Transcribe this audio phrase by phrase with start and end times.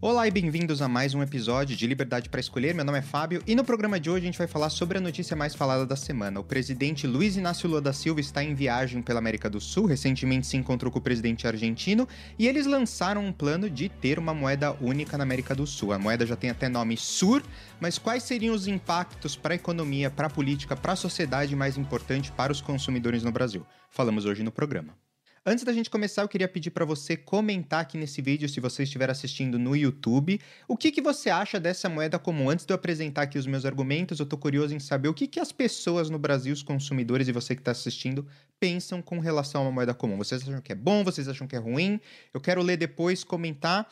[0.00, 2.74] Olá e bem-vindos a mais um episódio de Liberdade para Escolher.
[2.74, 5.00] Meu nome é Fábio e no programa de hoje a gente vai falar sobre a
[5.00, 6.40] notícia mais falada da semana.
[6.40, 10.46] O presidente Luiz Inácio Lula da Silva está em viagem pela América do Sul, recentemente
[10.46, 12.06] se encontrou com o presidente argentino
[12.38, 15.92] e eles lançaram um plano de ter uma moeda única na América do Sul.
[15.92, 17.42] A moeda já tem até nome SUR,
[17.80, 21.78] mas quais seriam os impactos para a economia, para a política, para a sociedade mais
[21.78, 23.66] importante para os consumidores no Brasil?
[23.90, 25.03] Falamos hoje no programa.
[25.46, 28.84] Antes da gente começar, eu queria pedir para você comentar aqui nesse vídeo, se você
[28.84, 32.48] estiver assistindo no YouTube, o que, que você acha dessa moeda comum.
[32.48, 35.26] Antes de eu apresentar aqui os meus argumentos, eu tô curioso em saber o que,
[35.26, 38.26] que as pessoas no Brasil, os consumidores e você que está assistindo,
[38.58, 40.16] pensam com relação a uma moeda comum.
[40.16, 41.04] Vocês acham que é bom?
[41.04, 42.00] Vocês acham que é ruim?
[42.32, 43.86] Eu quero ler depois, comentar.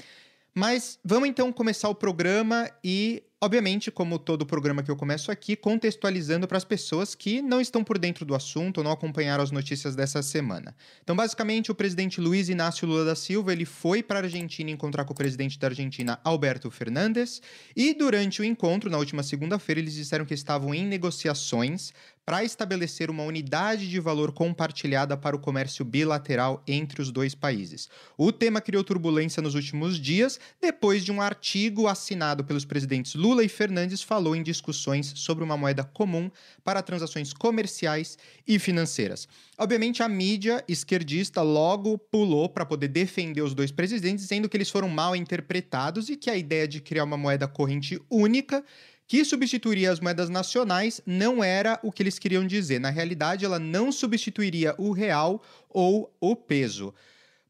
[0.55, 5.57] Mas vamos então começar o programa e Obviamente, como todo programa que eu começo aqui,
[5.57, 9.51] contextualizando para as pessoas que não estão por dentro do assunto ou não acompanharam as
[9.51, 10.73] notícias dessa semana.
[11.03, 15.05] Então, basicamente, o presidente Luiz Inácio Lula da Silva ele foi para a Argentina encontrar
[15.05, 17.43] com o presidente da Argentina, Alberto Fernandes,
[17.75, 21.93] e durante o encontro, na última segunda-feira, eles disseram que estavam em negociações
[22.25, 27.89] para estabelecer uma unidade de valor compartilhada para o comércio bilateral entre os dois países.
[28.17, 33.32] O tema criou turbulência nos últimos dias, depois de um artigo assinado pelos presidentes Lula
[33.33, 36.31] Lula e Fernandes falou em discussões sobre uma moeda comum
[36.63, 39.27] para transações comerciais e financeiras.
[39.57, 44.69] Obviamente, a mídia esquerdista logo pulou para poder defender os dois presidentes, dizendo que eles
[44.69, 48.63] foram mal interpretados e que a ideia de criar uma moeda corrente única
[49.09, 52.81] que substituiria as moedas nacionais não era o que eles queriam dizer.
[52.81, 56.93] Na realidade, ela não substituiria o real ou o peso.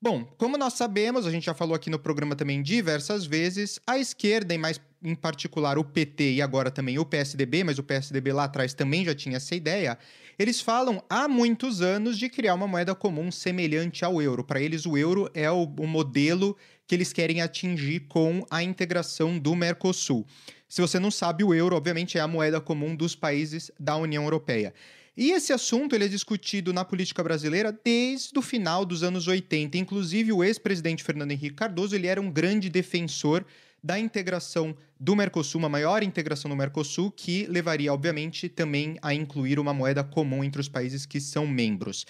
[0.03, 3.97] Bom, como nós sabemos, a gente já falou aqui no programa também diversas vezes, a
[3.99, 8.33] esquerda, e mais em particular o PT e agora também o PSDB, mas o PSDB
[8.33, 9.97] lá atrás também já tinha essa ideia,
[10.37, 14.43] eles falam há muitos anos de criar uma moeda comum semelhante ao euro.
[14.43, 19.39] Para eles, o euro é o, o modelo que eles querem atingir com a integração
[19.39, 20.27] do Mercosul.
[20.69, 24.25] Se você não sabe, o euro, obviamente, é a moeda comum dos países da União
[24.25, 24.75] Europeia.
[25.17, 29.77] E esse assunto ele é discutido na política brasileira desde o final dos anos 80.
[29.77, 33.45] Inclusive, o ex-presidente Fernando Henrique Cardoso ele era um grande defensor
[33.85, 39.59] da integração do Mercosul, uma maior integração no Mercosul, que levaria, obviamente, também a incluir
[39.59, 42.07] uma moeda comum entre os países que são membros.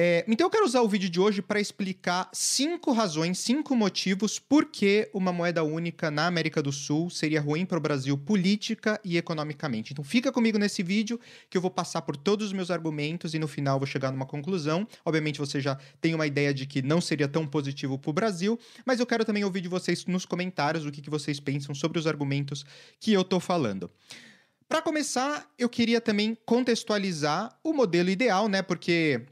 [0.00, 4.38] É, então eu quero usar o vídeo de hoje para explicar cinco razões, cinco motivos
[4.38, 9.00] por que uma moeda única na América do Sul seria ruim para o Brasil política
[9.04, 9.92] e economicamente.
[9.92, 11.18] Então fica comigo nesse vídeo
[11.50, 14.24] que eu vou passar por todos os meus argumentos e no final vou chegar numa
[14.24, 14.86] conclusão.
[15.04, 18.56] Obviamente você já tem uma ideia de que não seria tão positivo para o Brasil,
[18.86, 21.98] mas eu quero também ouvir de vocês nos comentários o que, que vocês pensam sobre
[21.98, 22.64] os argumentos
[23.00, 23.90] que eu estou falando.
[24.68, 28.62] Para começar, eu queria também contextualizar o modelo ideal, né?
[28.62, 29.26] Porque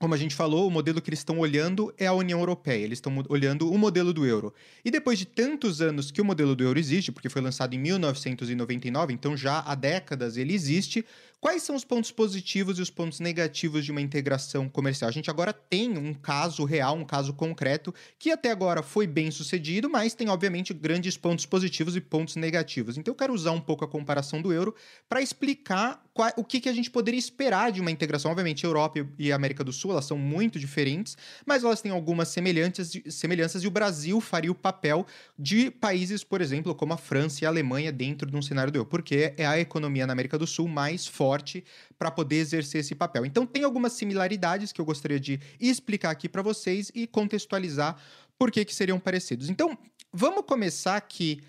[0.00, 2.96] como a gente falou, o modelo que eles estão olhando é a União Europeia, eles
[2.96, 4.52] estão olhando o modelo do euro.
[4.82, 7.78] E depois de tantos anos que o modelo do euro existe, porque foi lançado em
[7.78, 11.04] 1999, então já há décadas ele existe,
[11.40, 15.08] Quais são os pontos positivos e os pontos negativos de uma integração comercial?
[15.08, 19.30] A gente agora tem um caso real, um caso concreto, que até agora foi bem
[19.30, 22.98] sucedido, mas tem, obviamente, grandes pontos positivos e pontos negativos.
[22.98, 24.74] Então, eu quero usar um pouco a comparação do euro
[25.08, 28.30] para explicar qual, o que, que a gente poderia esperar de uma integração.
[28.30, 32.92] Obviamente, Europa e América do Sul elas são muito diferentes, mas elas têm algumas semelhanças,
[33.08, 35.06] semelhanças e o Brasil faria o papel
[35.38, 38.76] de países, por exemplo, como a França e a Alemanha dentro de um cenário do
[38.76, 41.64] euro, porque é a economia na América do Sul mais forte forte
[41.96, 43.24] para poder exercer esse papel.
[43.24, 47.96] Então, tem algumas similaridades que eu gostaria de explicar aqui para vocês e contextualizar
[48.36, 49.48] por que, que seriam parecidos.
[49.48, 49.78] Então,
[50.12, 51.40] vamos começar aqui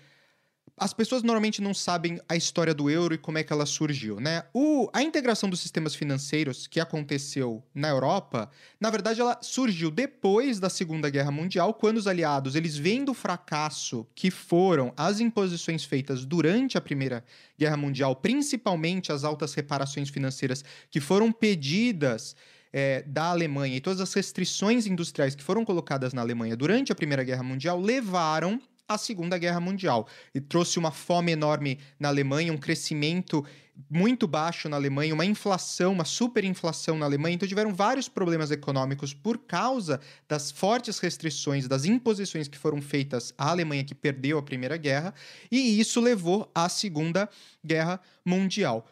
[0.76, 4.18] as pessoas normalmente não sabem a história do euro e como é que ela surgiu,
[4.18, 4.44] né?
[4.54, 8.50] O, a integração dos sistemas financeiros que aconteceu na Europa,
[8.80, 13.14] na verdade, ela surgiu depois da Segunda Guerra Mundial, quando os aliados, eles vendo o
[13.14, 17.22] fracasso que foram as imposições feitas durante a Primeira
[17.58, 22.34] Guerra Mundial, principalmente as altas reparações financeiras que foram pedidas
[22.72, 26.94] é, da Alemanha e todas as restrições industriais que foram colocadas na Alemanha durante a
[26.94, 32.52] Primeira Guerra Mundial levaram a Segunda Guerra Mundial e trouxe uma fome enorme na Alemanha,
[32.52, 33.44] um crescimento
[33.88, 37.34] muito baixo na Alemanha, uma inflação, uma superinflação na Alemanha.
[37.34, 43.32] Então tiveram vários problemas econômicos por causa das fortes restrições, das imposições que foram feitas
[43.36, 45.14] à Alemanha que perdeu a Primeira Guerra,
[45.50, 47.28] e isso levou à Segunda
[47.64, 48.86] Guerra Mundial.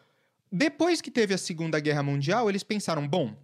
[0.51, 3.37] Depois que teve a Segunda Guerra Mundial, eles pensaram, bom,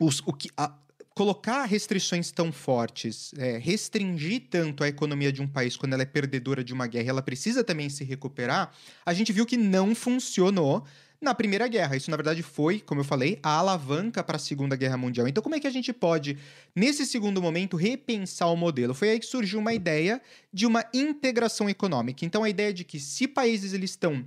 [0.00, 0.74] os, o que, a,
[1.16, 6.06] colocar restrições tão fortes, é, restringir tanto a economia de um país quando ela é
[6.06, 8.70] perdedora de uma guerra, ela precisa também se recuperar,
[9.04, 10.84] a gente viu que não funcionou
[11.20, 11.96] na Primeira Guerra.
[11.96, 15.26] Isso, na verdade, foi, como eu falei, a alavanca para a Segunda Guerra Mundial.
[15.26, 16.38] Então, como é que a gente pode,
[16.74, 18.94] nesse segundo momento, repensar o modelo?
[18.94, 20.20] Foi aí que surgiu uma ideia
[20.52, 22.24] de uma integração econômica.
[22.24, 24.24] Então, a ideia de que se países eles estão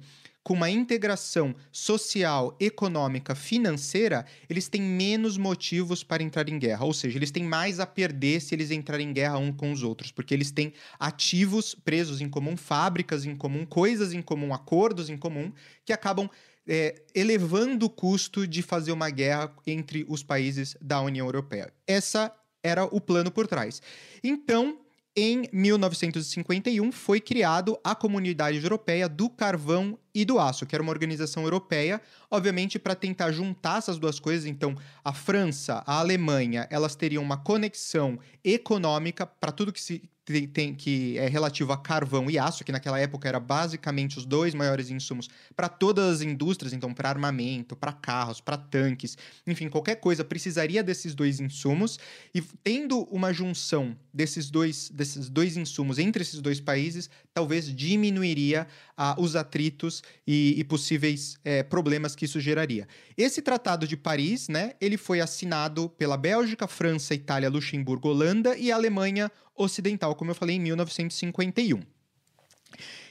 [0.50, 6.86] com uma integração social, econômica, financeira, eles têm menos motivos para entrar em guerra.
[6.86, 9.84] Ou seja, eles têm mais a perder se eles entrarem em guerra um com os
[9.84, 15.10] outros, porque eles têm ativos presos em comum, fábricas em comum, coisas em comum, acordos
[15.10, 15.52] em comum,
[15.86, 16.28] que acabam
[16.70, 21.74] é, elevando o custo de fazer uma guerra entre os países da União Europeia.
[21.88, 22.32] Essa
[22.62, 23.82] era o plano por trás.
[24.24, 24.78] Então,
[25.16, 30.92] em 1951 foi criado a Comunidade Europeia do Carvão e do Aço, que era uma
[30.92, 32.00] organização europeia,
[32.30, 34.46] obviamente para tentar juntar essas duas coisas.
[34.46, 40.48] Então, a França, a Alemanha, elas teriam uma conexão econômica para tudo que se tem,
[40.48, 44.54] tem, que é relativo a carvão e aço, que naquela época era basicamente os dois
[44.54, 49.18] maiores insumos para todas as indústrias, então para armamento, para carros, para tanques,
[49.48, 51.98] enfim, qualquer coisa precisaria desses dois insumos
[52.34, 58.68] e tendo uma junção desses dois, desses dois insumos entre esses dois países, talvez diminuiria
[58.96, 62.88] ah, os atritos e, e possíveis é, problemas que isso geraria.
[63.18, 68.72] Esse Tratado de Paris, né, ele foi assinado pela Bélgica, França, Itália, Luxemburgo, Holanda e
[68.72, 71.82] Alemanha Ocidental, como eu falei, em 1951.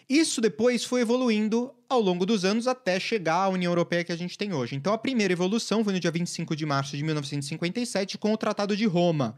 [0.08, 4.16] Isso depois foi evoluindo ao longo dos anos até chegar à União Europeia que a
[4.16, 4.74] gente tem hoje.
[4.74, 8.74] Então, a primeira evolução foi no dia 25 de março de 1957 com o Tratado
[8.74, 9.36] de Roma.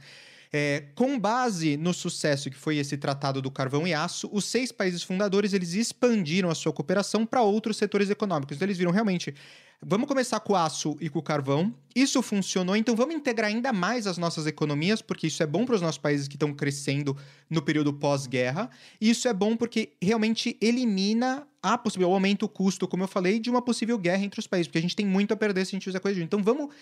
[0.53, 4.71] É, com base no sucesso que foi esse Tratado do Carvão e Aço, os seis
[4.71, 8.57] países fundadores eles expandiram a sua cooperação para outros setores econômicos.
[8.57, 9.35] Então, eles viram realmente
[9.83, 11.75] Vamos começar com o aço e com o carvão.
[11.97, 15.75] Isso funcionou, então vamos integrar ainda mais as nossas economias, porque isso é bom para
[15.75, 17.17] os nossos países que estão crescendo
[17.49, 18.71] no período pós-guerra.
[19.01, 23.51] Isso é bom porque realmente elimina a possibilidade, aumenta o custo, como eu falei, de
[23.51, 25.79] uma possível guerra entre os países, porque a gente tem muito a perder se a
[25.79, 26.25] gente usa coisa de.
[26.25, 26.73] Então vamos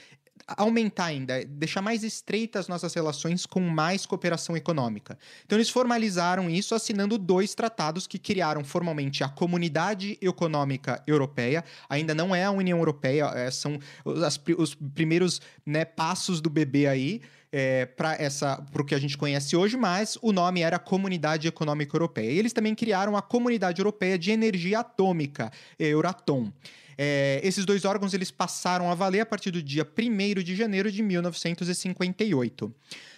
[0.46, 5.18] aumentar ainda, deixar mais estreitas as nossas relações com mais cooperação econômica.
[5.44, 12.14] Então eles formalizaram isso assinando dois tratados que criaram formalmente a Comunidade Econômica Europeia, ainda
[12.14, 12.87] não é a União Europeia,
[13.34, 13.78] é, são
[14.24, 17.20] as, os primeiros né, passos do bebê aí
[17.50, 21.48] é, para essa para o que a gente conhece hoje, mas o nome era Comunidade
[21.48, 22.30] Econômica Europeia.
[22.30, 26.52] E eles também criaram a Comunidade Europeia de Energia Atômica, Euratom.
[27.00, 30.90] É, esses dois órgãos eles passaram a valer a partir do dia 1 de janeiro
[30.90, 32.74] de 1958.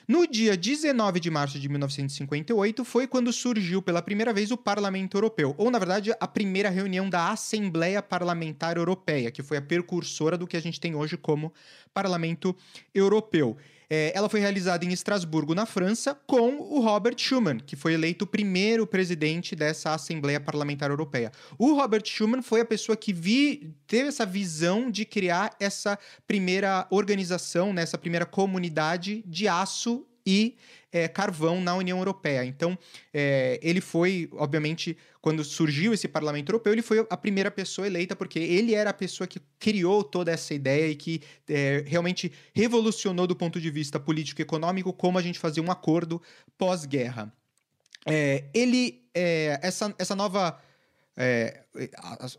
[0.09, 5.17] No dia 19 de março de 1958 foi quando surgiu pela primeira vez o Parlamento
[5.17, 10.37] Europeu, ou na verdade a primeira reunião da Assembleia Parlamentar Europeia, que foi a precursora
[10.37, 11.53] do que a gente tem hoje como
[11.93, 12.57] Parlamento
[12.95, 13.57] Europeu.
[13.93, 18.25] É, ela foi realizada em Estrasburgo, na França, com o Robert Schuman, que foi eleito
[18.25, 21.33] o primeiro presidente dessa Assembleia Parlamentar Europeia.
[21.59, 26.87] O Robert Schuman foi a pessoa que vi, teve essa visão de criar essa primeira
[26.89, 30.57] organização, né, essa primeira comunidade de aço e
[30.93, 32.45] é, carvão na União Europeia.
[32.45, 32.79] Então,
[33.13, 38.15] é, ele foi, obviamente, quando surgiu esse Parlamento Europeu, ele foi a primeira pessoa eleita,
[38.15, 43.27] porque ele era a pessoa que criou toda essa ideia e que é, realmente revolucionou
[43.27, 46.23] do ponto de vista político econômico como a gente fazia um acordo
[46.57, 47.33] pós-guerra.
[48.55, 49.03] Ele,
[49.61, 50.59] essa, essa nova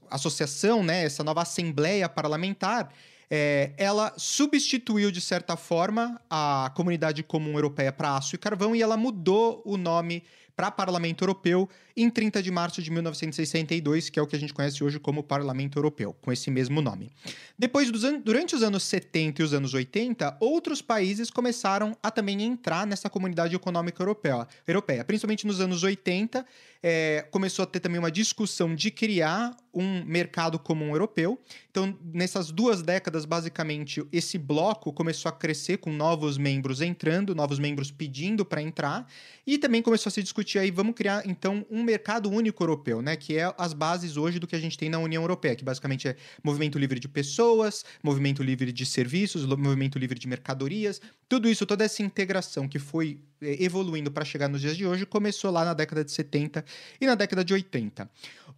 [0.09, 2.91] associação, né, essa nova assembleia parlamentar,
[3.33, 8.81] é, ela substituiu, de certa forma, a Comunidade Comum Europeia para Aço e Carvão e
[8.81, 10.21] ela mudou o nome
[10.53, 14.53] para Parlamento Europeu em 30 de março de 1962, que é o que a gente
[14.53, 17.09] conhece hoje como Parlamento Europeu, com esse mesmo nome.
[17.57, 17.89] Depois,
[18.23, 23.09] durante os anos 70 e os anos 80, outros países começaram a também entrar nessa
[23.09, 25.05] comunidade econômica europeia, europeia.
[25.05, 26.45] principalmente nos anos 80,
[26.83, 31.39] é, começou a ter também uma discussão de criar um mercado comum europeu.
[31.69, 37.59] Então, nessas duas décadas, basicamente, esse bloco começou a crescer com novos membros entrando, novos
[37.59, 39.07] membros pedindo para entrar,
[39.45, 43.15] e também começou a se discutir aí, vamos criar então um mercado único europeu, né?
[43.15, 46.07] Que é as bases hoje do que a gente tem na União Europeia, que basicamente
[46.07, 51.65] é movimento livre de pessoas, movimento livre de serviços, movimento livre de mercadorias, tudo isso,
[51.65, 55.73] toda essa integração que foi evoluindo para chegar nos dias de hoje começou lá na
[55.73, 56.63] década de 70
[56.99, 58.09] e na década de 80.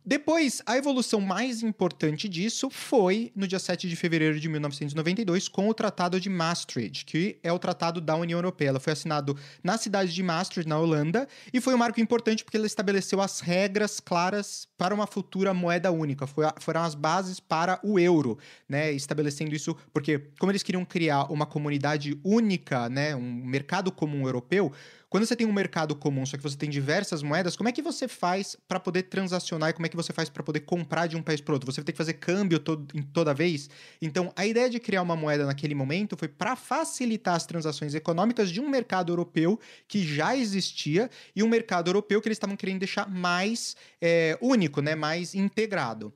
[0.06, 5.70] Depois, a evolução mais importante disso foi no dia 7 de fevereiro de 1992 com
[5.70, 8.70] o Tratado de Maastricht, que é o tratado da União Europeia.
[8.70, 12.58] Ela foi assinado na cidade de Maastricht, na Holanda, e foi um marco importante porque
[12.58, 16.28] ele estabeleceu as regras claras para uma futura moeda única.
[16.28, 18.38] Foi, foram as bases para o euro,
[18.68, 18.92] né?
[18.92, 23.16] Estabelecendo isso porque, como eles queriam criar uma comunidade única, né?
[23.16, 24.73] Um mercado comum europeu,
[25.10, 27.82] quando você tem um mercado comum, só que você tem diversas moedas, como é que
[27.82, 31.16] você faz para poder transacionar e como é que você faz para poder comprar de
[31.16, 31.72] um país para outro?
[31.72, 33.70] Você ter que fazer câmbio todo, toda vez?
[34.02, 38.50] Então, a ideia de criar uma moeda naquele momento foi para facilitar as transações econômicas
[38.50, 42.80] de um mercado europeu que já existia e um mercado europeu que eles estavam querendo
[42.80, 44.96] deixar mais é, único, né?
[44.96, 46.12] mais integrado.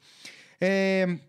[0.60, 1.20] É,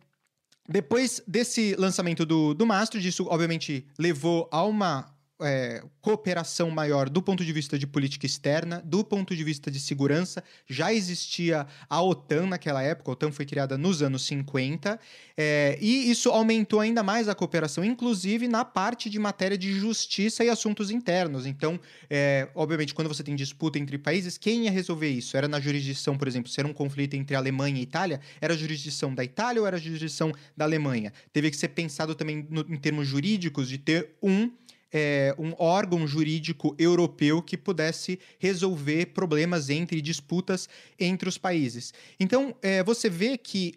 [0.69, 7.23] depois desse lançamento do, do Mastro, isso obviamente levou a uma é, cooperação maior do
[7.23, 10.43] ponto de vista de política externa, do ponto de vista de segurança.
[10.69, 14.99] Já existia a OTAN naquela época, a OTAN foi criada nos anos 50,
[15.37, 20.45] é, e isso aumentou ainda mais a cooperação, inclusive na parte de matéria de justiça
[20.45, 21.47] e assuntos internos.
[21.47, 21.79] Então,
[22.11, 25.37] é, obviamente, quando você tem disputa entre países, quem ia resolver isso?
[25.37, 28.57] Era na jurisdição, por exemplo, se era um conflito entre Alemanha e Itália, era a
[28.57, 31.13] jurisdição da Itália ou era a jurisdição da Alemanha?
[31.33, 34.51] Teve que ser pensado também no, em termos jurídicos de ter um
[34.93, 40.69] é, um órgão jurídico europeu que pudesse resolver problemas entre disputas
[40.99, 41.93] entre os países.
[42.19, 43.75] Então, é, você vê que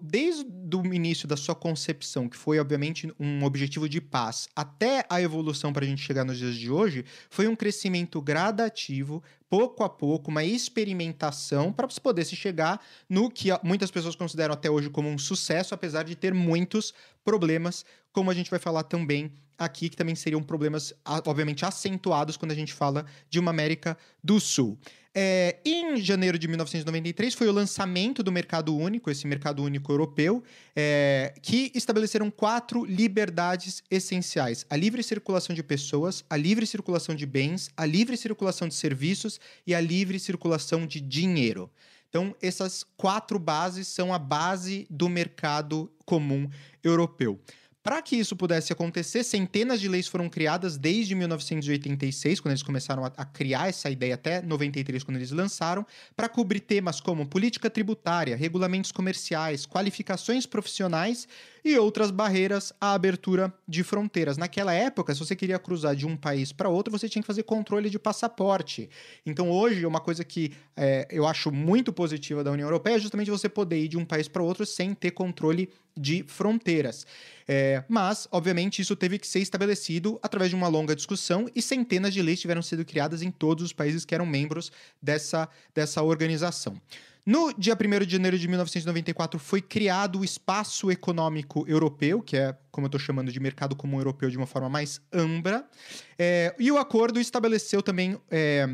[0.00, 5.20] desde o início da sua concepção, que foi obviamente um objetivo de paz, até a
[5.20, 9.88] evolução para a gente chegar nos dias de hoje, foi um crescimento gradativo, pouco a
[9.88, 15.08] pouco, uma experimentação para poder se chegar no que muitas pessoas consideram até hoje como
[15.08, 19.96] um sucesso, apesar de ter muitos problemas, como a gente vai falar também aqui, que
[19.96, 20.92] também seriam problemas,
[21.24, 24.78] obviamente, acentuados quando a gente fala de uma América do Sul.
[25.18, 30.44] É, em janeiro de 1993 foi o lançamento do Mercado Único, esse Mercado Único Europeu,
[30.76, 37.24] é, que estabeleceram quatro liberdades essenciais: a livre circulação de pessoas, a livre circulação de
[37.24, 41.70] bens, a livre circulação de serviços e a livre circulação de dinheiro.
[42.10, 46.48] Então, essas quatro bases são a base do mercado comum
[46.84, 47.40] europeu.
[47.86, 53.04] Para que isso pudesse acontecer, centenas de leis foram criadas desde 1986, quando eles começaram
[53.04, 58.36] a, criar essa ideia, até 93, quando eles lançaram, para cobrir temas como política tributária,
[58.36, 61.28] regulamentos comerciais, qualificações profissionais
[61.64, 64.36] e outras barreiras à abertura de fronteiras.
[64.36, 67.44] Naquela época, se você queria cruzar de um país para outro, você tinha que fazer
[67.44, 68.90] controle de passaporte.
[69.24, 73.30] Então, hoje, uma coisa que é, eu acho muito positiva da União Europeia é justamente
[73.30, 77.06] você poder ir de um país para outro sem ter controle de fronteiras.
[77.48, 82.12] É, mas, obviamente, isso teve que ser estabelecido através de uma longa discussão e centenas
[82.12, 86.80] de leis tiveram sido criadas em todos os países que eram membros dessa, dessa organização.
[87.26, 92.56] No dia 1 de janeiro de 1994 foi criado o Espaço Econômico Europeu, que é,
[92.70, 95.68] como eu estou chamando de Mercado Comum Europeu de uma forma mais ampla,
[96.16, 98.68] é, e o acordo estabeleceu também é,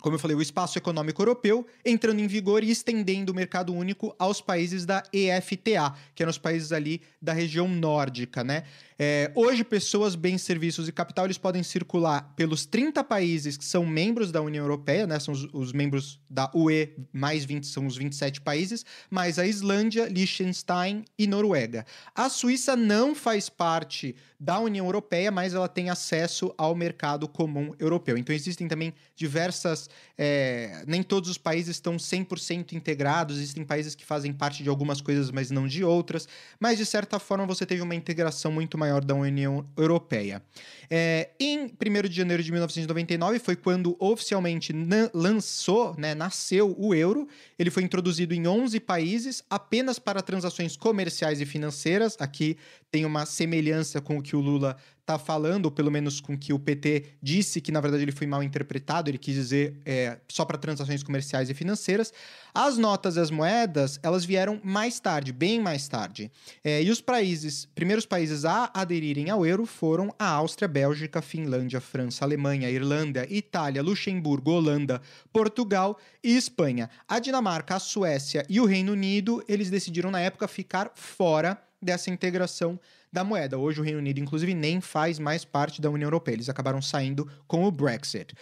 [0.00, 4.14] como eu falei, o espaço econômico europeu entrando em vigor e estendendo o mercado único
[4.18, 8.64] aos países da EFTA, que eram os países ali da região nórdica, né?
[8.96, 13.84] É, hoje, pessoas, bens, serviços e capital eles podem circular pelos 30 países que são
[13.84, 15.18] membros da União Europeia, né?
[15.18, 20.06] São os, os, membros da UE, mais 20 são os 27 países, mais a Islândia,
[20.06, 21.84] Liechtenstein e Noruega.
[22.14, 27.72] A Suíça não faz parte da União Europeia, mas ela tem acesso ao mercado comum
[27.80, 28.16] europeu.
[28.16, 29.83] Então, existem também diversas.
[30.16, 35.00] É, nem todos os países estão 100% integrados, existem países que fazem parte de algumas
[35.00, 36.28] coisas, mas não de outras.
[36.58, 40.42] Mas, de certa forma, você teve uma integração muito maior da União Europeia.
[40.90, 44.72] É, em 1 de janeiro de 1999 foi quando oficialmente
[45.12, 47.26] lançou, né, nasceu o euro.
[47.58, 52.16] Ele foi introduzido em 11 países apenas para transações comerciais e financeiras.
[52.20, 52.56] Aqui
[52.90, 56.52] tem uma semelhança com o que o Lula está falando, ou pelo menos com que
[56.52, 60.44] o PT disse que na verdade ele foi mal interpretado, ele quis dizer é, só
[60.44, 62.12] para transações comerciais e financeiras.
[62.54, 66.30] As notas e as moedas, elas vieram mais tarde, bem mais tarde.
[66.62, 71.80] É, e os países, primeiros países a aderirem ao euro foram a Áustria, Bélgica, Finlândia,
[71.80, 76.88] França, Alemanha, Irlanda, Itália, Luxemburgo, Holanda, Portugal e Espanha.
[77.06, 82.10] A Dinamarca, a Suécia e o Reino Unido, eles decidiram na época ficar fora dessa
[82.10, 82.80] integração
[83.12, 83.58] da moeda.
[83.58, 86.34] Hoje o Reino Unido, inclusive, nem faz mais parte da União Europeia.
[86.34, 88.34] Eles acabaram saindo com o Brexit.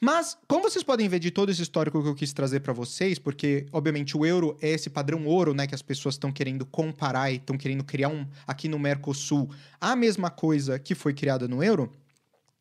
[0.00, 3.18] Mas, como vocês podem ver de todo esse histórico que eu quis trazer para vocês,
[3.18, 7.30] porque, obviamente, o euro é esse padrão ouro, né, que as pessoas estão querendo comparar
[7.30, 11.62] e estão querendo criar um aqui no Mercosul a mesma coisa que foi criada no
[11.62, 11.92] euro,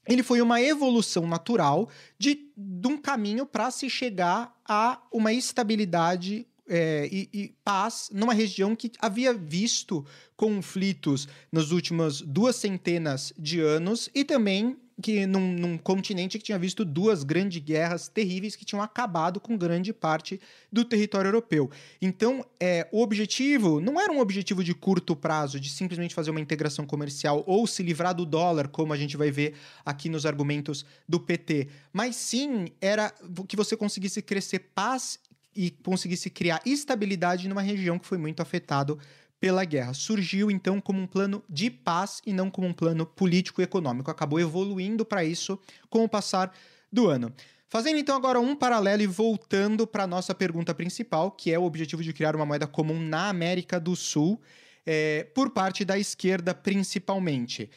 [0.06, 6.48] ele foi uma evolução natural de, de um caminho para se chegar a uma estabilidade
[6.70, 10.06] é, e, e, paz numa região que havia visto
[10.38, 16.60] conflitos nas últimas duas centenas de anos e também que num, num, continente que tinha
[16.60, 20.40] visto duas grandes guerras terríveis que tinham acabado com grande parte
[20.72, 21.70] do território europeu.
[22.02, 26.42] Então, é, o objetivo não era um objetivo de curto prazo, de simplesmente fazer uma
[26.42, 29.54] integração comercial ou se livrar do dólar, como a gente vai ver
[29.86, 33.14] aqui nos argumentos do PT, mas sim era
[33.48, 35.20] que você conseguisse crescer paz
[35.60, 38.98] e conseguisse criar estabilidade numa região que foi muito afetado
[39.42, 39.94] pela guerra.
[39.94, 44.10] Surgiu então como um plano de paz e não como um plano político e econômico.
[44.10, 46.54] Acabou evoluindo para isso com o passar
[46.90, 47.34] do ano.
[47.68, 51.64] Fazendo então agora um paralelo e voltando para a nossa pergunta principal, que é o
[51.64, 54.42] objetivo de criar uma moeda comum na América do Sul,
[54.86, 57.70] é, por parte da esquerda principalmente.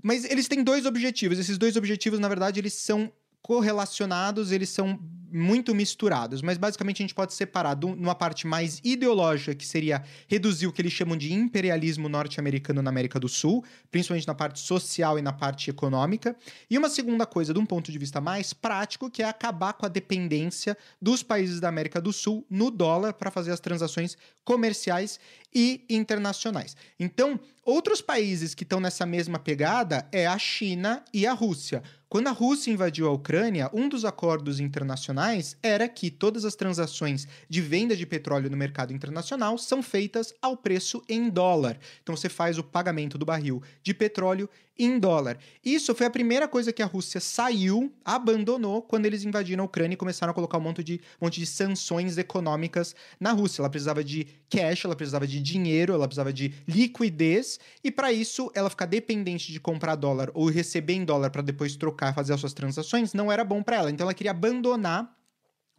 [0.00, 1.40] Mas eles têm dois objetivos.
[1.40, 3.12] Esses dois objetivos, na verdade, eles são
[3.42, 4.98] correlacionados, eles são
[5.34, 10.68] muito misturados, mas basicamente a gente pode separar numa parte mais ideológica, que seria reduzir
[10.68, 15.18] o que eles chamam de imperialismo norte-americano na América do Sul, principalmente na parte social
[15.18, 16.36] e na parte econômica,
[16.70, 19.84] e uma segunda coisa, de um ponto de vista mais prático, que é acabar com
[19.84, 25.18] a dependência dos países da América do Sul no dólar para fazer as transações comerciais
[25.52, 26.76] e internacionais.
[26.98, 31.82] Então, outros países que estão nessa mesma pegada é a China e a Rússia.
[32.08, 35.23] Quando a Rússia invadiu a Ucrânia, um dos acordos internacionais
[35.62, 40.56] era que todas as transações de venda de petróleo no mercado internacional são feitas ao
[40.56, 41.78] preço em dólar.
[42.02, 45.38] Então você faz o pagamento do barril de petróleo em dólar.
[45.64, 49.94] Isso foi a primeira coisa que a Rússia saiu, abandonou quando eles invadiram a Ucrânia
[49.94, 53.62] e começaram a colocar um monte de, um monte de sanções econômicas na Rússia.
[53.62, 58.50] Ela precisava de cash, ela precisava de dinheiro, ela precisava de liquidez e para isso
[58.54, 62.40] ela ficar dependente de comprar dólar ou receber em dólar para depois trocar, fazer as
[62.40, 63.90] suas transações, não era bom para ela.
[63.90, 65.14] Então ela queria abandonar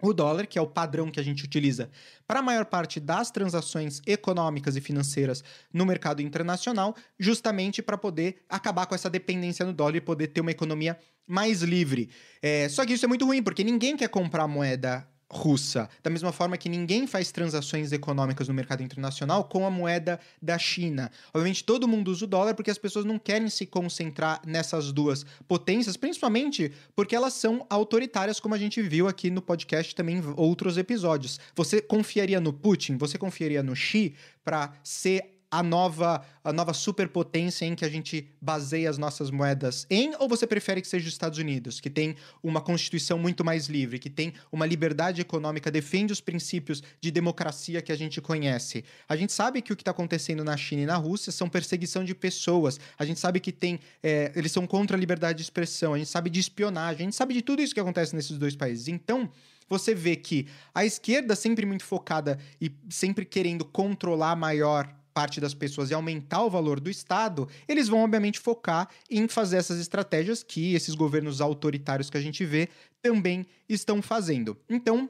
[0.02, 1.90] o dólar, que é o padrão que a gente utiliza
[2.28, 8.44] para a maior parte das transações econômicas e financeiras no mercado internacional, justamente para poder
[8.50, 10.98] acabar com essa dependência no dólar e poder ter uma economia
[11.28, 12.10] mais livre.
[12.42, 15.90] É, só que isso é muito ruim, porque ninguém quer comprar moeda russa.
[16.04, 20.58] Da mesma forma que ninguém faz transações econômicas no mercado internacional com a moeda da
[20.58, 21.12] China.
[21.34, 25.26] Obviamente, todo mundo usa o dólar porque as pessoas não querem se concentrar nessas duas
[25.48, 30.34] potências, principalmente porque elas são autoritárias, como a gente viu aqui no podcast também em
[30.36, 31.40] outros episódios.
[31.56, 32.98] Você confiaria no Putin?
[32.98, 38.28] Você confiaria no Xi para ser a nova, a nova superpotência em que a gente
[38.42, 40.14] baseia as nossas moedas em?
[40.20, 43.98] Ou você prefere que seja os Estados Unidos, que tem uma constituição muito mais livre,
[43.98, 48.84] que tem uma liberdade econômica, defende os princípios de democracia que a gente conhece?
[49.08, 52.04] A gente sabe que o que está acontecendo na China e na Rússia são perseguição
[52.04, 52.78] de pessoas.
[53.00, 53.80] A gente sabe que tem.
[54.04, 57.16] É, eles são contra a liberdade de expressão, a gente sabe de espionagem, a gente
[57.16, 58.90] sabe de tudo isso que acontece nesses dois países.
[58.90, 59.32] Então
[59.70, 65.54] você vê que a esquerda sempre muito focada e sempre querendo controlar maior parte das
[65.54, 70.44] pessoas e aumentar o valor do Estado, eles vão, obviamente, focar em fazer essas estratégias
[70.44, 72.68] que esses governos autoritários que a gente vê
[73.02, 74.58] também estão fazendo.
[74.70, 75.10] Então,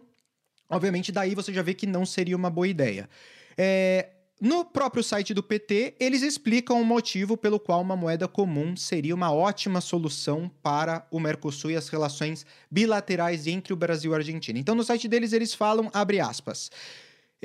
[0.70, 3.10] obviamente, daí você já vê que não seria uma boa ideia.
[3.58, 8.76] É, no próprio site do PT, eles explicam o motivo pelo qual uma moeda comum
[8.76, 14.14] seria uma ótima solução para o Mercosul e as relações bilaterais entre o Brasil e
[14.14, 14.60] a Argentina.
[14.60, 16.70] Então, no site deles, eles falam, abre aspas,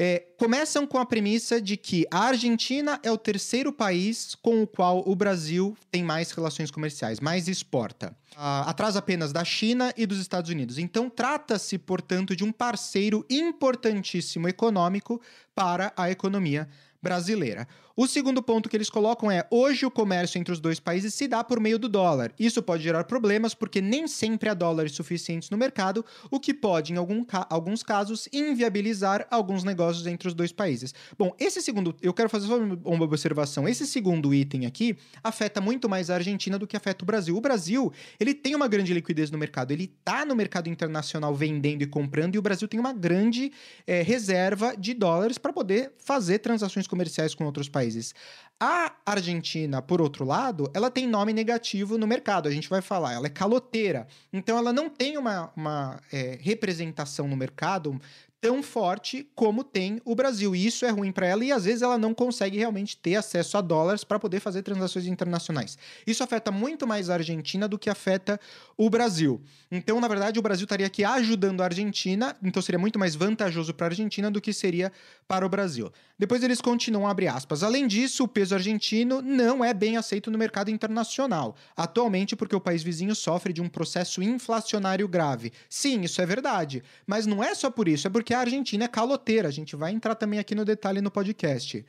[0.02, 4.66] é, começam com a premissa de que a Argentina é o terceiro país com o
[4.66, 8.16] qual o Brasil tem mais relações comerciais, mais exporta.
[8.32, 10.78] Uh, atrás apenas da China e dos Estados Unidos.
[10.78, 15.20] Então, trata-se, portanto, de um parceiro importantíssimo econômico
[15.54, 16.66] para a economia
[17.02, 17.66] brasileira.
[17.96, 21.28] O segundo ponto que eles colocam é: hoje o comércio entre os dois países se
[21.28, 22.32] dá por meio do dólar.
[22.38, 26.92] Isso pode gerar problemas porque nem sempre há dólares suficientes no mercado, o que pode,
[26.92, 30.94] em algum ca alguns casos, inviabilizar alguns negócios entre os dois países.
[31.18, 33.68] Bom, esse segundo, eu quero fazer só uma observação.
[33.68, 37.36] Esse segundo item aqui afeta muito mais a Argentina do que afeta o Brasil.
[37.36, 41.82] O Brasil, ele tem uma grande liquidez no mercado, ele está no mercado internacional vendendo
[41.82, 43.52] e comprando, e o Brasil tem uma grande
[43.86, 48.14] é, reserva de dólares para poder fazer transações comerciais com outros países.
[48.59, 53.14] A Argentina, por outro lado, ela tem nome negativo no mercado, a gente vai falar,
[53.14, 54.07] ela é caloteira.
[54.31, 57.98] Então ela não tem uma, uma é, representação no mercado
[58.40, 60.55] tão forte como tem o Brasil.
[60.57, 63.59] E isso é ruim para ela e às vezes ela não consegue realmente ter acesso
[63.59, 65.76] a dólares para poder fazer transações internacionais.
[66.07, 68.40] Isso afeta muito mais a Argentina do que afeta
[68.76, 69.40] o Brasil.
[69.70, 73.74] Então, na verdade, o Brasil estaria aqui ajudando a Argentina, então seria muito mais vantajoso
[73.74, 74.90] para a Argentina do que seria
[75.29, 75.92] para o Brasil.
[76.18, 77.62] Depois eles continuam abre aspas.
[77.62, 82.61] Além disso, o peso argentino não é bem aceito no mercado internacional, atualmente porque o
[82.61, 85.53] país vizinho sofre de um processo inflacionário grave.
[85.68, 88.88] Sim, isso é verdade, mas não é só por isso, é porque a Argentina é
[88.88, 89.48] caloteira.
[89.48, 91.84] A gente vai entrar também aqui no detalhe no podcast.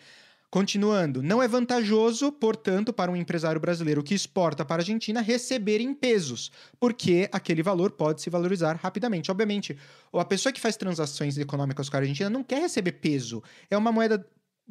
[0.52, 5.80] Continuando, não é vantajoso, portanto, para um empresário brasileiro que exporta para a Argentina receber
[5.80, 9.32] em pesos, porque aquele valor pode se valorizar rapidamente.
[9.32, 9.78] Obviamente,
[10.12, 13.42] a pessoa que faz transações econômicas com a Argentina não quer receber peso.
[13.70, 14.28] É uma moeda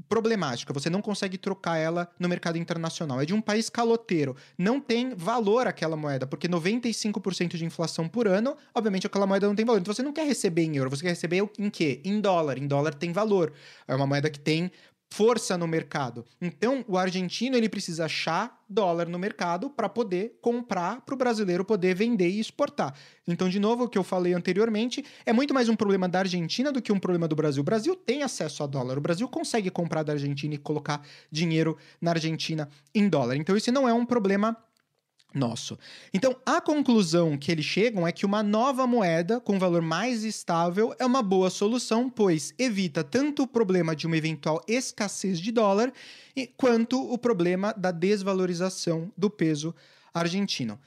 [0.08, 3.20] problemática, você não consegue trocar ela no mercado internacional.
[3.20, 8.26] É de um país caloteiro, não tem valor aquela moeda, porque 95% de inflação por
[8.26, 9.80] ano, obviamente aquela moeda não tem valor.
[9.80, 12.00] Então você não quer receber em euro, você quer receber em quê?
[12.04, 12.58] Em dólar.
[12.58, 13.52] Em dólar tem valor.
[13.86, 14.70] É uma moeda que tem
[15.12, 16.24] força no mercado.
[16.40, 21.64] Então, o argentino ele precisa achar dólar no mercado para poder comprar para o brasileiro
[21.64, 22.94] poder vender e exportar.
[23.26, 26.70] Então, de novo, o que eu falei anteriormente é muito mais um problema da Argentina
[26.70, 27.60] do que um problema do Brasil.
[27.60, 28.98] O Brasil tem acesso a dólar.
[28.98, 33.36] O Brasil consegue comprar da Argentina e colocar dinheiro na Argentina em dólar.
[33.36, 34.56] Então, esse não é um problema
[35.32, 35.78] nosso.
[36.12, 40.94] Então, a conclusão que eles chegam é que uma nova moeda com valor mais estável
[40.98, 45.92] é uma boa solução, pois evita tanto o problema de uma eventual escassez de dólar
[46.56, 49.74] quanto o problema da desvalorização do peso
[50.12, 50.78] argentino.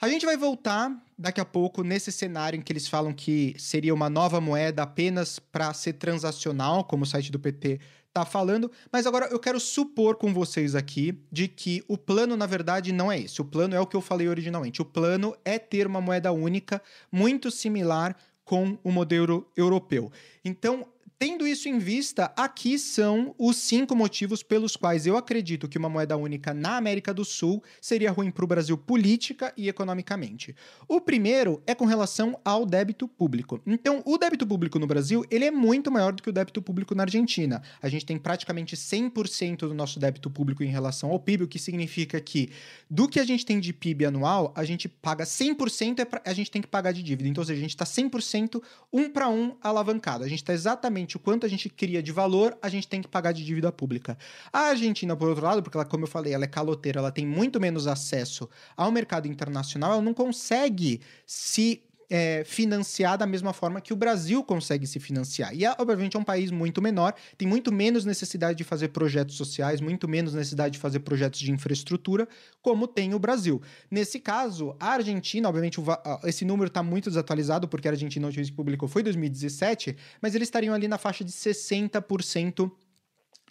[0.00, 3.92] A gente vai voltar daqui a pouco nesse cenário em que eles falam que seria
[3.92, 7.80] uma nova moeda apenas para ser transacional, como o site do PT
[8.12, 12.46] tá falando, mas agora eu quero supor com vocês aqui de que o plano, na
[12.46, 13.40] verdade, não é esse.
[13.40, 14.80] O plano é o que eu falei originalmente.
[14.80, 16.80] O plano é ter uma moeda única,
[17.10, 20.12] muito similar com o modelo europeu.
[20.44, 20.86] Então,
[21.20, 25.88] Tendo isso em vista, aqui são os cinco motivos pelos quais eu acredito que uma
[25.88, 30.54] moeda única na América do Sul seria ruim para o Brasil política e economicamente.
[30.86, 33.60] O primeiro é com relação ao débito público.
[33.66, 36.94] Então, o débito público no Brasil ele é muito maior do que o débito público
[36.94, 37.62] na Argentina.
[37.82, 41.58] A gente tem praticamente 100% do nosso débito público em relação ao PIB, o que
[41.58, 42.50] significa que
[42.88, 46.48] do que a gente tem de PIB anual, a gente paga 100% é a gente
[46.48, 47.28] tem que pagar de dívida.
[47.28, 50.22] Então, ou seja, a gente está 100% um para um alavancado.
[50.22, 53.08] A gente está exatamente o quanto a gente cria de valor, a gente tem que
[53.08, 54.18] pagar de dívida pública.
[54.52, 57.26] A Argentina, por outro lado, porque ela, como eu falei, ela é caloteira, ela tem
[57.26, 63.80] muito menos acesso ao mercado internacional, ela não consegue se é, financiar da mesma forma
[63.80, 65.54] que o Brasil consegue se financiar.
[65.54, 69.80] E, obviamente, é um país muito menor, tem muito menos necessidade de fazer projetos sociais,
[69.80, 72.26] muito menos necessidade de fazer projetos de infraestrutura,
[72.62, 73.60] como tem o Brasil.
[73.90, 75.78] Nesse caso, a Argentina, obviamente,
[76.24, 79.96] esse número está muito desatualizado, porque a Argentina, a última vez que publicou foi 2017,
[80.20, 82.70] mas eles estariam ali na faixa de 60%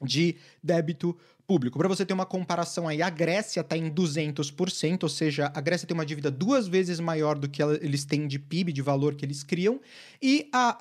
[0.02, 1.17] de débito
[1.48, 1.80] público.
[1.80, 5.88] Para você ter uma comparação aí, a Grécia está em 200%, ou seja, a Grécia
[5.88, 9.24] tem uma dívida duas vezes maior do que eles têm de PIB, de valor que
[9.24, 9.80] eles criam,
[10.22, 10.78] e a,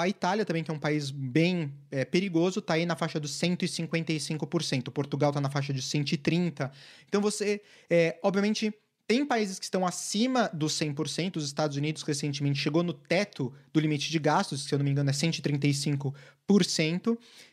[0.00, 3.32] a Itália também, que é um país bem é, perigoso, está aí na faixa dos
[3.38, 4.90] 155%.
[4.90, 6.70] Portugal está na faixa de 130%.
[7.06, 8.72] Então você, é, obviamente
[9.06, 11.36] tem países que estão acima dos 100%.
[11.36, 14.90] Os Estados Unidos recentemente chegou no teto do limite de gastos, se eu não me
[14.90, 16.12] engano é 135%.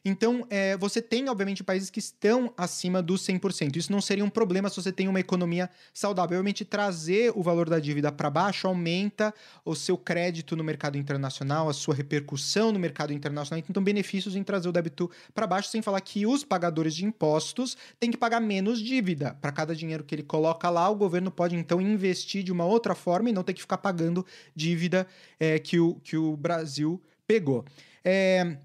[0.03, 3.77] Então, é, você tem, obviamente, países que estão acima dos 100%.
[3.77, 6.38] Isso não seria um problema se você tem uma economia saudável.
[6.38, 11.69] Obviamente, trazer o valor da dívida para baixo aumenta o seu crédito no mercado internacional,
[11.69, 13.63] a sua repercussão no mercado internacional.
[13.69, 17.77] Então, benefícios em trazer o débito para baixo, sem falar que os pagadores de impostos
[17.99, 19.34] têm que pagar menos dívida.
[19.41, 22.65] Para cada dinheiro que ele coloca lá, o governo pode pode então investir de uma
[22.65, 24.25] outra forma e não ter que ficar pagando
[24.56, 25.06] dívida
[25.39, 27.65] é, que, o, que o Brasil pegou.
[28.03, 28.58] É,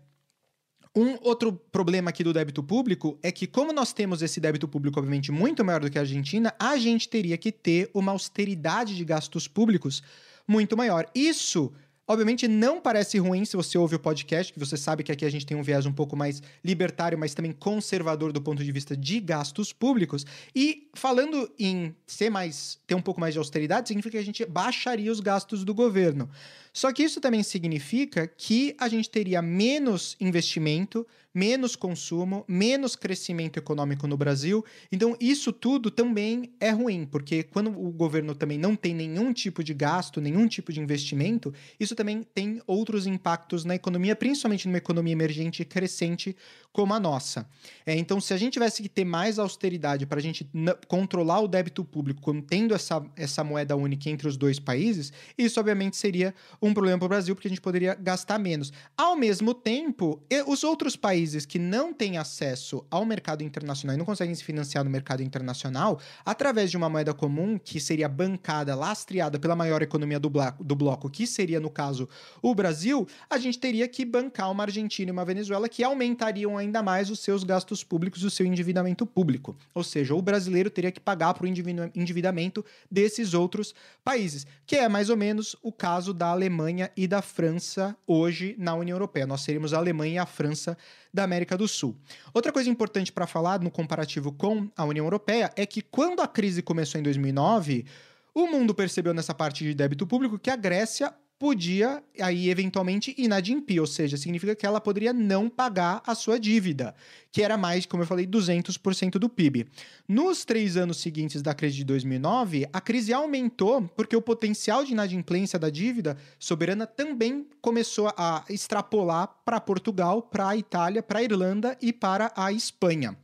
[0.99, 4.99] um outro problema aqui do débito público é que, como nós temos esse débito público,
[4.99, 9.05] obviamente, muito maior do que a Argentina, a gente teria que ter uma austeridade de
[9.05, 10.03] gastos públicos
[10.47, 11.09] muito maior.
[11.15, 11.73] Isso
[12.11, 15.31] Obviamente não parece ruim se você ouve o podcast, que você sabe que aqui a
[15.31, 18.97] gente tem um viés um pouco mais libertário, mas também conservador do ponto de vista
[18.97, 20.25] de gastos públicos.
[20.57, 24.47] E falando em ser mais ter um pouco mais de austeridade, significa que a gente
[24.47, 26.31] baixaria os gastos do governo.
[26.73, 31.07] Só que isso também significa que a gente teria menos investimento,
[31.39, 34.65] menos consumo, menos crescimento econômico no Brasil.
[34.91, 39.63] Então, isso tudo também é ruim, porque quando o governo também não tem nenhum tipo
[39.63, 44.79] de gasto, nenhum tipo de investimento, isso também tem outros impactos na economia, principalmente numa
[44.79, 46.35] economia emergente e crescente
[46.79, 47.45] como a nossa.
[47.85, 50.49] É, então, se a gente tivesse que ter mais austeridade para a gente
[50.87, 55.97] controlar o débito público, tendo essa, essa moeda única entre os dois países, isso obviamente
[55.97, 58.73] seria um problema para o Brasil, porque a gente poderia gastar menos.
[58.97, 64.07] Ao mesmo tempo, os outros países que não têm acesso ao mercado internacional e não
[64.07, 69.37] conseguem se financiar no mercado internacional, através de uma moeda comum, que seria bancada, lastreada
[69.37, 72.09] pela maior economia do, bloco, do bloco que seria, no caso,
[72.41, 76.83] o Brasil, a gente teria que bancar uma Argentina e uma Venezuela que aumentariam ainda
[76.83, 79.57] mais os seus gastos públicos, o seu endividamento público.
[79.75, 85.11] Ou seja, o brasileiro teria que pagar o endividamento desses outros países, que é mais
[85.11, 89.27] ou menos o caso da Alemanha e da França hoje na União Europeia.
[89.27, 90.77] Nós seríamos a Alemanha e a França
[91.13, 91.97] da América do Sul.
[92.33, 96.29] Outra coisa importante para falar no comparativo com a União Europeia é que quando a
[96.29, 97.87] crise começou em 2009,
[98.35, 103.81] o mundo percebeu nessa parte de débito público que a Grécia podia aí eventualmente inadimpir,
[103.81, 106.95] ou seja, significa que ela poderia não pagar a sua dívida,
[107.31, 109.69] que era mais, como eu falei, 200% do PIB.
[110.09, 114.93] Nos três anos seguintes da crise de 2009, a crise aumentou porque o potencial de
[114.93, 121.23] inadimplência da dívida soberana também começou a extrapolar para Portugal, para a Itália, para a
[121.23, 123.17] Irlanda e para a Espanha.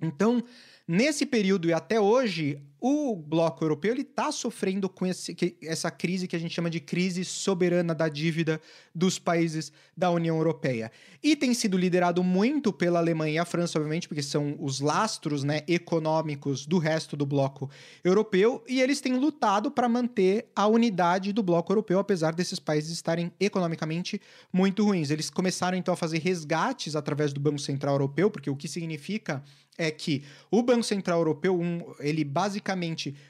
[0.00, 0.42] Então,
[0.86, 6.28] nesse período e até hoje, o bloco europeu está sofrendo com esse, que, essa crise
[6.28, 8.60] que a gente chama de crise soberana da dívida
[8.94, 10.92] dos países da União Europeia.
[11.22, 15.42] E tem sido liderado muito pela Alemanha e a França, obviamente, porque são os lastros
[15.42, 17.70] né, econômicos do resto do bloco
[18.04, 22.90] europeu, e eles têm lutado para manter a unidade do bloco europeu, apesar desses países
[22.90, 24.20] estarem economicamente
[24.52, 25.10] muito ruins.
[25.10, 29.42] Eles começaram então a fazer resgates através do Banco Central Europeu, porque o que significa
[29.78, 32.65] é que o Banco Central Europeu, um, ele basicamente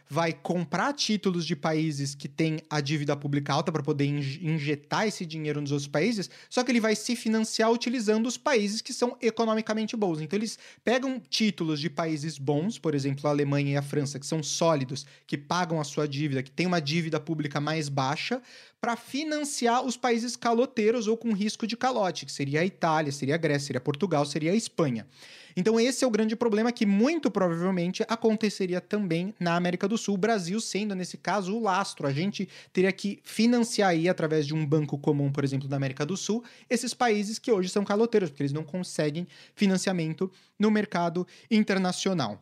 [0.08, 5.26] vai comprar títulos de países que têm a dívida pública alta para poder injetar esse
[5.26, 9.16] dinheiro nos outros países, só que ele vai se financiar utilizando os países que são
[9.20, 10.20] economicamente bons.
[10.20, 14.26] Então eles pegam títulos de países bons, por exemplo, a Alemanha e a França, que
[14.26, 18.40] são sólidos, que pagam a sua dívida, que têm uma dívida pública mais baixa,
[18.86, 23.34] para financiar os países caloteiros ou com risco de calote, que seria a Itália, seria
[23.34, 25.04] a Grécia, seria Portugal, seria a Espanha.
[25.56, 30.14] Então, esse é o grande problema que muito provavelmente aconteceria também na América do Sul,
[30.14, 32.06] o Brasil sendo, nesse caso, o lastro.
[32.06, 36.06] A gente teria que financiar aí, através de um banco comum, por exemplo, da América
[36.06, 41.26] do Sul, esses países que hoje são caloteiros, porque eles não conseguem financiamento no mercado
[41.50, 42.40] internacional.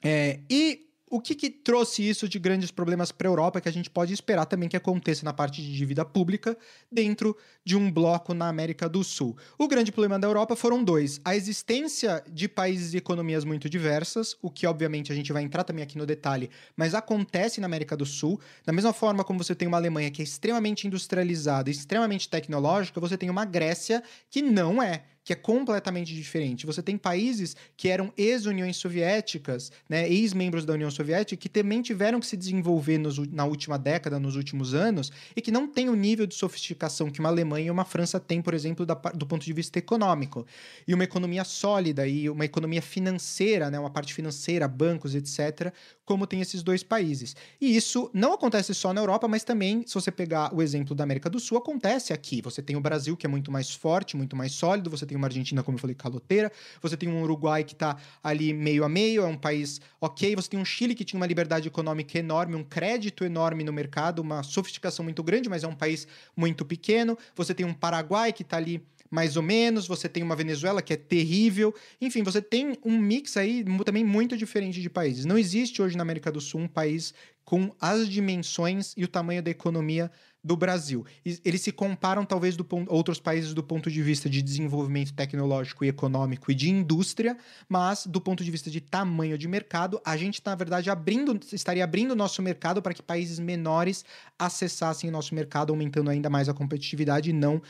[0.00, 3.72] É, e o que, que, trouxe isso de grandes problemas para a Europa que a
[3.72, 6.58] gente pode esperar também que aconteça na parte de dívida pública
[6.90, 9.36] dentro de um bloco na América do Sul?
[9.56, 14.36] O grande problema da Europa foram dois: a existência de países e economias muito diversas,
[14.42, 17.96] o que obviamente a gente vai entrar também aqui no detalhe, mas acontece na América
[17.96, 18.40] do Sul.
[18.64, 23.16] Da mesma forma como você tem uma Alemanha que é extremamente industrializada, extremamente tecnológica, você
[23.16, 26.64] tem uma Grécia que não é que é completamente diferente.
[26.66, 32.20] Você tem países que eram ex-uniões soviéticas, né, ex-membros da União Soviética, que também tiveram
[32.20, 35.96] que se desenvolver nos, na última década, nos últimos anos, e que não têm o
[35.96, 39.44] nível de sofisticação que uma Alemanha e uma França têm, por exemplo, da, do ponto
[39.44, 40.46] de vista econômico.
[40.86, 45.72] E uma economia sólida e uma economia financeira, né, uma parte financeira, bancos, etc.,
[46.04, 47.34] como tem esses dois países.
[47.60, 51.02] E isso não acontece só na Europa, mas também, se você pegar o exemplo da
[51.02, 52.40] América do Sul, acontece aqui.
[52.42, 55.18] Você tem o Brasil, que é muito mais forte, muito mais sólido, você tem tem
[55.18, 58.88] uma Argentina, como eu falei, caloteira, você tem um Uruguai que está ali meio a
[58.88, 62.54] meio, é um país ok, você tem um Chile que tinha uma liberdade econômica enorme,
[62.54, 67.16] um crédito enorme no mercado, uma sofisticação muito grande, mas é um país muito pequeno,
[67.34, 70.92] você tem um Paraguai que está ali mais ou menos, você tem uma Venezuela que
[70.92, 75.24] é terrível, enfim, você tem um mix aí também muito diferente de países.
[75.24, 79.40] Não existe hoje na América do Sul um país com as dimensões e o tamanho
[79.40, 80.10] da economia
[80.46, 81.04] do Brasil.
[81.44, 85.84] Eles se comparam, talvez, do ponto, outros países do ponto de vista de desenvolvimento tecnológico
[85.84, 87.36] e econômico e de indústria,
[87.68, 91.82] mas do ponto de vista de tamanho de mercado, a gente, na verdade, abrindo, estaria
[91.82, 94.04] abrindo o nosso mercado para que países menores
[94.38, 97.60] acessassem nosso mercado, aumentando ainda mais a competitividade e não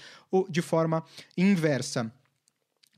[0.50, 1.02] de forma
[1.34, 2.12] inversa.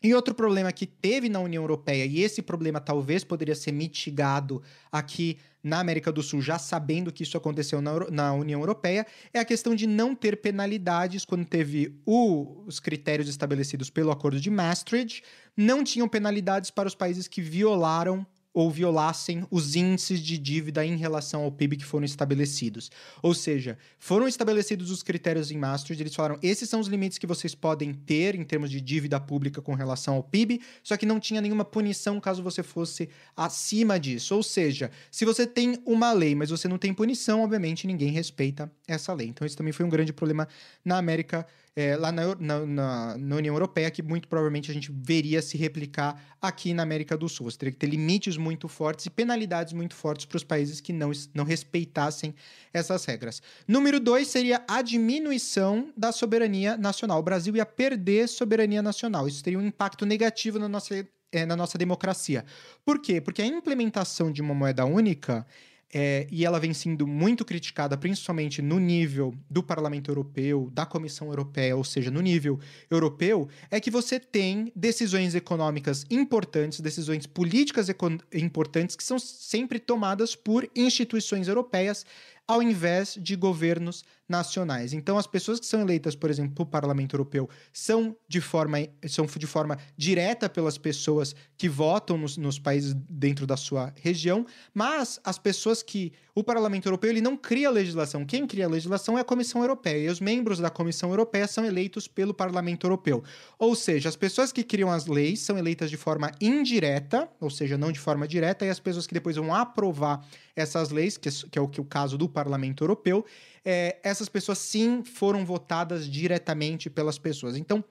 [0.03, 4.63] E outro problema que teve na União Europeia, e esse problema talvez poderia ser mitigado
[4.93, 9.39] aqui na América do Sul, já sabendo que isso aconteceu na, na União Europeia, é
[9.39, 14.51] a questão de não ter penalidades quando teve o, os critérios estabelecidos pelo Acordo de
[14.51, 15.23] Maastricht,
[15.57, 20.97] não tinham penalidades para os países que violaram ou violassem os índices de dívida em
[20.97, 22.91] relação ao PIB que foram estabelecidos.
[23.23, 27.27] Ou seja, foram estabelecidos os critérios em Maastricht, eles falaram: esses são os limites que
[27.27, 31.21] vocês podem ter em termos de dívida pública com relação ao PIB, só que não
[31.21, 34.35] tinha nenhuma punição caso você fosse acima disso.
[34.35, 38.71] Ou seja, se você tem uma lei, mas você não tem punição, obviamente ninguém respeita
[38.87, 39.29] essa lei.
[39.29, 40.49] Então, isso também foi um grande problema
[40.85, 41.47] na América
[41.79, 46.21] é, lá na, na, na, União Europeia, que muito provavelmente a gente veria se replicar
[46.43, 47.49] aqui na América do Sul.
[47.49, 50.93] Você teria que ter limites muito fortes e penalidades muito fortes para os países que
[50.93, 52.35] não, não respeitassem
[52.75, 53.41] essas regras.
[53.69, 57.21] Número dois seria a diminuição da soberania nacional.
[57.21, 59.29] O Brasil ia perder soberania nacional.
[59.29, 62.45] Isso teria um impacto negativo na nossa, é, na nossa democracia.
[62.85, 63.21] Por quê?
[63.21, 65.47] Porque a implementação de uma moeda única
[65.93, 71.29] é, e ela vem sendo muito criticada, principalmente no nível do Parlamento Europeu, da Comissão
[71.29, 72.59] Europeia, ou seja, no nível
[72.91, 77.89] europeu, é que você tem decisões econômicas importantes, decisões políticas
[78.33, 82.05] importantes que são sempre tomadas por instituições europeias
[82.49, 84.93] ao invés de governos nacionais.
[84.93, 88.79] Então, as pessoas que são eleitas, por exemplo, para o Parlamento Europeu, são de forma,
[89.07, 94.47] são de forma direta pelas pessoas que votam nos, nos países dentro da sua região,
[94.75, 96.13] mas as pessoas que.
[96.35, 98.25] O Parlamento Europeu ele não cria legislação.
[98.25, 100.07] Quem cria a legislação é a Comissão Europeia.
[100.07, 103.25] E os membros da Comissão Europeia são eleitos pelo Parlamento Europeu.
[103.59, 107.77] Ou seja, as pessoas que criam as leis são eleitas de forma indireta, ou seja,
[107.77, 110.25] não de forma direta, e as pessoas que depois vão aprovar
[110.61, 113.25] essas leis, que, que é o que é o caso do Parlamento Europeu,
[113.65, 117.57] é, essas pessoas sim foram votadas diretamente pelas pessoas.
[117.57, 117.85] Então,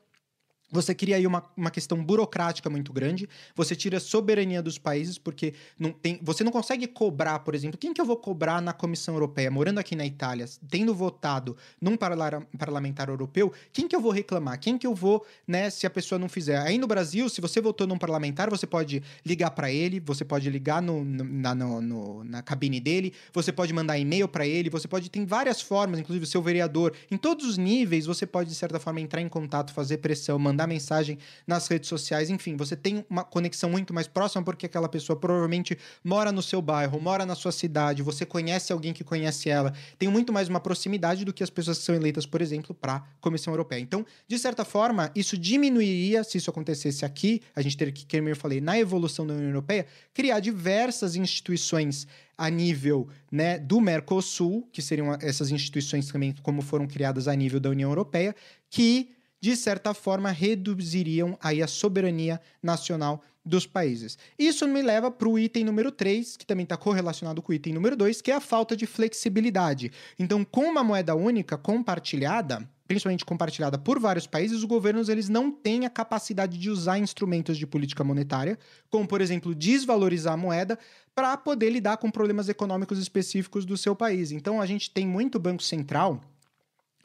[0.72, 5.18] você cria aí uma, uma questão burocrática muito grande, você tira a soberania dos países,
[5.18, 8.74] porque não tem, você não consegue cobrar, por exemplo, quem que eu vou cobrar na
[8.74, 14.12] Comissão Europeia, morando aqui na Itália, tendo votado num parlamentar europeu, quem que eu vou
[14.12, 14.60] reclamar?
[14.60, 16.58] Quem que eu vou, né, se a pessoa não fizer?
[16.58, 20.50] Aí no Brasil, se você votou num parlamentar, você pode ligar para ele, você pode
[20.50, 24.88] ligar no, na, no, no, na cabine dele, você pode mandar e-mail para ele, você
[24.88, 28.56] pode, tem várias formas, inclusive o seu vereador, em todos os níveis, você pode, de
[28.56, 32.76] certa forma, entrar em contato, fazer pressão, mandar mandar mensagem nas redes sociais, enfim, você
[32.76, 37.26] tem uma conexão muito mais próxima porque aquela pessoa provavelmente mora no seu bairro, mora
[37.26, 41.32] na sua cidade, você conhece alguém que conhece ela, tem muito mais uma proximidade do
[41.32, 43.80] que as pessoas que são eleitas, por exemplo, para a Comissão Europeia.
[43.80, 48.30] Então, de certa forma, isso diminuiria, se isso acontecesse aqui, a gente teria que, como
[48.30, 54.68] eu falei, na evolução da União Europeia, criar diversas instituições a nível né, do Mercosul,
[54.72, 58.36] que seriam essas instituições também como foram criadas a nível da União Europeia,
[58.70, 64.18] que de certa forma, reduziriam aí a soberania nacional dos países.
[64.38, 67.74] Isso me leva para o item número 3, que também está correlacionado com o item
[67.74, 69.92] número 2, que é a falta de flexibilidade.
[70.20, 75.52] Então, com uma moeda única compartilhada, principalmente compartilhada por vários países, os governos eles não
[75.52, 78.58] têm a capacidade de usar instrumentos de política monetária,
[78.90, 80.78] como por exemplo desvalorizar a moeda,
[81.14, 84.32] para poder lidar com problemas econômicos específicos do seu país.
[84.32, 86.22] Então a gente tem muito banco central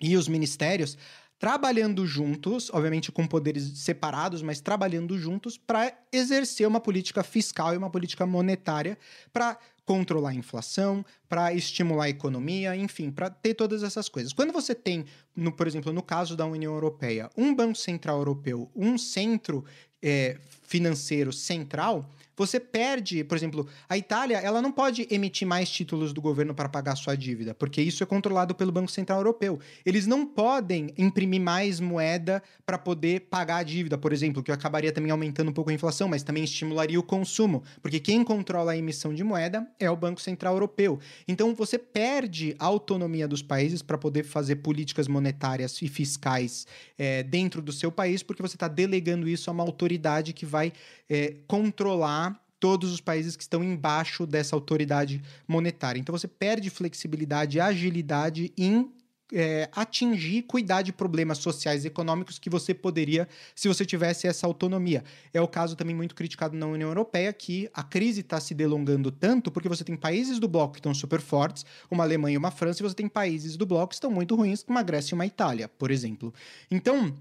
[0.01, 0.99] e os ministérios
[1.43, 7.77] trabalhando juntos, obviamente com poderes separados, mas trabalhando juntos para exercer uma política fiscal e
[7.77, 8.97] uma política monetária
[9.33, 14.35] para controlar a inflação, para estimular a economia, enfim, para ter todas essas coisas.
[14.35, 18.71] Quando você tem, no, por exemplo, no caso da União Europeia, um Banco Central Europeu,
[18.77, 19.65] um centro
[20.03, 26.13] é, financeiro central, você perde, por exemplo, a Itália, ela não pode emitir mais títulos
[26.13, 29.61] do governo para pagar sua dívida, porque isso é controlado pelo Banco Central Europeu.
[29.85, 34.91] Eles não podem imprimir mais moeda para poder pagar a dívida, por exemplo, que acabaria
[34.91, 38.77] também aumentando um pouco a inflação, mas também estimularia o consumo, porque quem controla a
[38.77, 40.99] emissão de moeda é o Banco Central Europeu.
[41.27, 46.67] Então você perde a autonomia dos países para poder fazer políticas monetárias e fiscais
[46.99, 50.73] é, dentro do seu país, porque você está delegando isso a uma autoridade que vai
[51.09, 55.99] é, controlar todos os países que estão embaixo dessa autoridade monetária.
[55.99, 58.89] Então você perde flexibilidade e agilidade em
[59.33, 64.47] é, atingir, cuidar de problemas sociais e econômicos que você poderia se você tivesse essa
[64.47, 65.03] autonomia.
[65.33, 69.11] É o caso também muito criticado na União Europeia, que a crise está se delongando
[69.11, 72.51] tanto porque você tem países do bloco que estão super fortes, uma Alemanha e uma
[72.51, 75.17] França, e você tem países do bloco que estão muito ruins, como a Grécia e
[75.17, 76.33] uma Itália, por exemplo.
[76.71, 77.15] Então,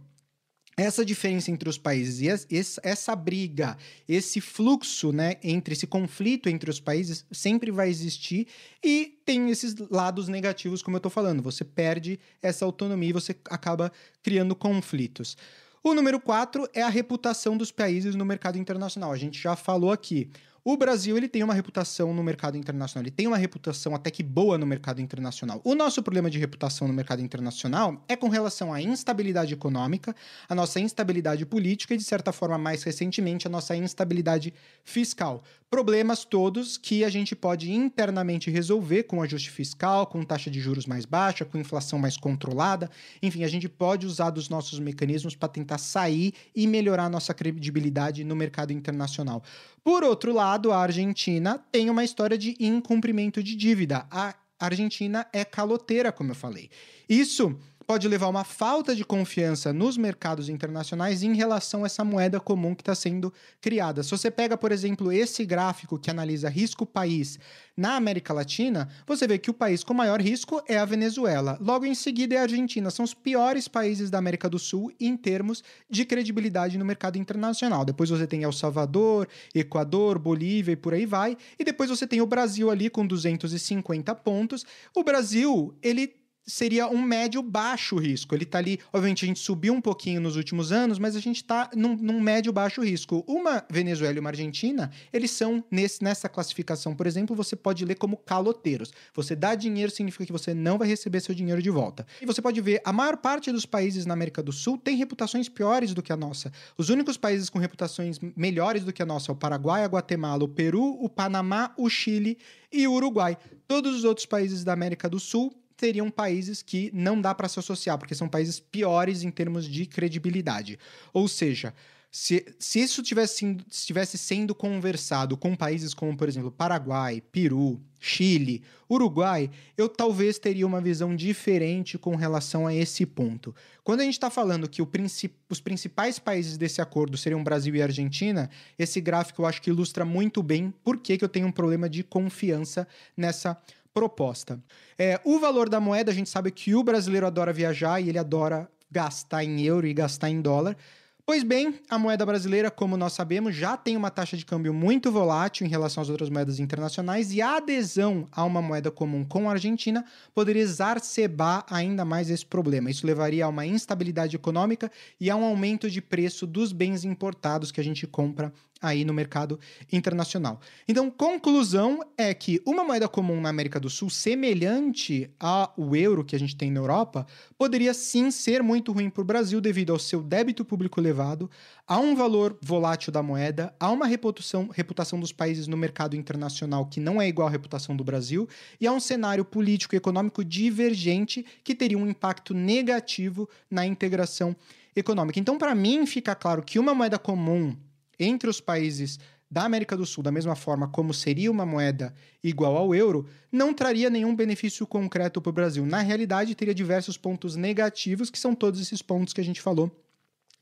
[0.82, 6.70] essa diferença entre os países e essa briga, esse fluxo, né, entre esse conflito entre
[6.70, 8.48] os países sempre vai existir
[8.84, 11.44] e tem esses lados negativos, como eu estou falando.
[11.44, 13.92] Você perde essa autonomia e você acaba
[14.24, 15.38] criando conflitos.
[15.84, 19.12] O número 4 é a reputação dos países no mercado internacional.
[19.12, 20.30] A gente já falou aqui.
[20.64, 24.22] O Brasil ele tem uma reputação no mercado internacional, ele tem uma reputação até que
[24.22, 25.60] boa no mercado internacional.
[25.64, 30.16] O nosso problema de reputação no mercado internacional é com relação à instabilidade econômica,
[30.48, 35.42] a nossa instabilidade política e, de certa forma, mais recentemente, a nossa instabilidade fiscal.
[35.72, 40.86] Problemas todos que a gente pode internamente resolver com ajuste fiscal, com taxa de juros
[40.86, 42.92] mais baixa, com inflação mais controlada.
[43.24, 48.26] Enfim, a gente pode usar dos nossos mecanismos para tentar sair e melhorar nossa credibilidade
[48.26, 49.42] no mercado internacional.
[49.82, 54.06] Por outro lado, a Argentina tem uma história de incumprimento de dívida.
[54.12, 56.70] A Argentina é caloteira, como eu falei.
[57.08, 62.04] Isso pode levar a uma falta de confiança nos mercados internacionais em relação a essa
[62.04, 64.04] moeda comum que está sendo criada.
[64.04, 67.40] Se você pega, por exemplo, esse gráfico que analisa risco país
[67.76, 71.58] na América Latina, você vê que o país com maior risco é a Venezuela.
[71.60, 72.92] Logo em seguida é a Argentina.
[72.92, 77.84] São os piores países da América do Sul em termos de credibilidade no mercado internacional.
[77.84, 81.38] Depois você tem El Salvador, Equador, Bolívia e por aí vai.
[81.58, 84.66] E depois você tem o Brasil ali com 250 pontos.
[84.96, 86.21] O Brasil, ele
[86.52, 88.36] seria um médio baixo risco.
[88.36, 91.38] Ele está ali, obviamente a gente subiu um pouquinho nos últimos anos, mas a gente
[91.38, 93.24] está num, num, médio baixo risco.
[93.28, 97.96] Uma Venezuela e uma Argentina, eles são nesse, nessa classificação, por exemplo, você pode ler
[97.96, 98.92] como caloteiros.
[99.14, 102.06] Você dá dinheiro significa que você não vai receber seu dinheiro de volta.
[102.22, 105.48] E você pode ver, a maior parte dos países na América do Sul tem reputações
[105.48, 106.52] piores do que a nossa.
[106.78, 110.44] Os únicos países com reputações melhores do que a nossa é o Paraguai, a Guatemala,
[110.44, 112.38] o Peru, o Panamá, o Chile
[112.72, 113.38] e o Uruguai.
[113.68, 117.58] Todos os outros países da América do Sul seriam países que não dá para se
[117.58, 120.78] associar, porque são países piores em termos de credibilidade.
[121.12, 121.74] Ou seja,
[122.12, 128.62] se, se isso tivesse, estivesse sendo conversado com países como, por exemplo, Paraguai, Peru, Chile,
[128.90, 133.56] Uruguai, eu talvez teria uma visão diferente com relação a esse ponto.
[133.84, 137.82] Quando a gente está falando que princip os principais países desse acordo seriam Brasil e
[137.82, 141.52] Argentina, esse gráfico eu acho que ilustra muito bem por que, que eu tenho um
[141.52, 143.58] problema de confiança nessa
[143.94, 144.60] proposta.
[144.98, 148.18] É, o valor da moeda, a gente sabe que o brasileiro adora viajar e ele
[148.18, 150.76] adora gastar em euro e gastar em dólar.
[151.24, 155.12] Pois bem, a moeda brasileira, como nós sabemos, já tem uma taxa de câmbio muito
[155.12, 159.48] volátil em relação às outras moedas internacionais e a adesão a uma moeda comum com
[159.48, 162.90] a Argentina poderia exacerbar ainda mais esse problema.
[162.90, 167.72] Isso levaria a uma instabilidade econômica e a um aumento de preço dos bens importados
[167.72, 168.52] que a gente compra
[168.82, 169.60] aí no mercado
[169.92, 170.60] internacional.
[170.88, 176.36] Então, conclusão é que uma moeda comum na América do Sul, semelhante ao euro que
[176.36, 177.26] a gente tem na Europa,
[177.58, 181.50] poderia sim ser muito ruim para o Brasil devido ao seu débito público elevado,
[181.88, 186.86] a um valor volátil da moeda, a uma reputação, reputação dos países no mercado internacional
[186.86, 188.48] que não é igual à reputação do Brasil,
[188.80, 194.56] e a um cenário político e econômico divergente que teria um impacto negativo na integração
[194.96, 195.40] econômica.
[195.40, 197.76] Então, para mim, fica claro que uma moeda comum
[198.24, 199.20] entre os países
[199.50, 203.74] da América do Sul, da mesma forma como seria uma moeda igual ao euro, não
[203.74, 205.86] traria nenhum benefício concreto para o Brasil.
[205.86, 209.92] Na realidade, teria diversos pontos negativos, que são todos esses pontos que a gente falou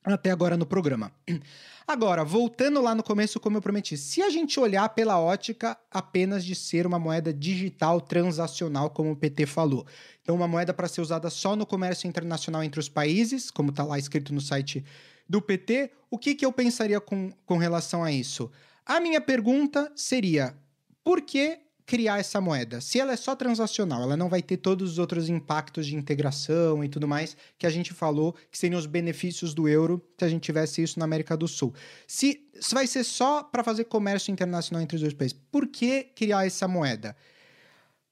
[0.03, 1.11] até agora no programa.
[1.85, 6.45] Agora, voltando lá no começo, como eu prometi, se a gente olhar pela ótica apenas
[6.45, 9.87] de ser uma moeda digital transacional, como o PT falou,
[10.21, 13.83] então uma moeda para ser usada só no comércio internacional entre os países, como está
[13.83, 14.85] lá escrito no site
[15.29, 18.51] do PT, o que, que eu pensaria com, com relação a isso?
[18.85, 20.57] A minha pergunta seria:
[21.03, 22.81] por que criar essa moeda?
[22.81, 26.83] Se ela é só transacional, ela não vai ter todos os outros impactos de integração
[26.83, 30.29] e tudo mais que a gente falou, que seriam os benefícios do euro se a
[30.29, 31.73] gente tivesse isso na América do Sul.
[32.07, 36.03] Se, se vai ser só para fazer comércio internacional entre os dois países, por que
[36.15, 37.15] criar essa moeda?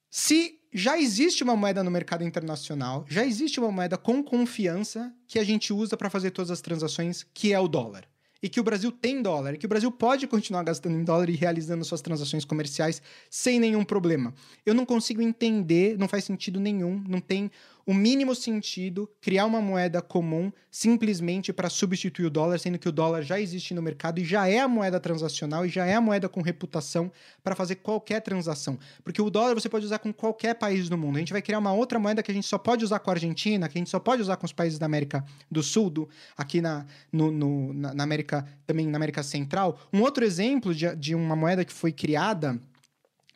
[0.09, 5.39] Se já existe uma moeda no mercado internacional, já existe uma moeda com confiança que
[5.39, 8.07] a gente usa para fazer todas as transações, que é o dólar.
[8.43, 11.32] E que o Brasil tem dólar, e que o Brasil pode continuar gastando em dólar
[11.32, 14.32] e realizando suas transações comerciais sem nenhum problema.
[14.63, 17.49] Eu não consigo entender, não faz sentido nenhum, não tem
[17.88, 22.91] o mínimo sentido criar uma moeda comum simplesmente para substituir o dólar, sendo que o
[22.91, 26.01] dólar já existe no mercado e já é a moeda transacional e já é a
[26.01, 27.09] moeda com reputação
[27.41, 28.77] para fazer qualquer transação.
[29.05, 31.15] Porque o dólar você pode usar com qualquer país do mundo.
[31.15, 33.13] A gente vai criar uma outra moeda que a gente só pode usar com a
[33.13, 36.09] Argentina, que a gente só pode usar com os países da América do Sul, do,
[36.35, 39.79] aqui na, no, no, na, América, também na América Central.
[39.93, 42.59] Um outro exemplo de, de uma moeda que foi criada